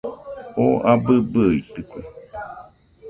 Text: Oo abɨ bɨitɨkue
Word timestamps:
Oo 0.63 0.77
abɨ 0.91 1.13
bɨitɨkue 1.31 2.01